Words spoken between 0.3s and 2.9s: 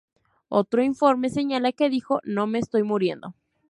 Otro informe señala que dijo ""No me estoy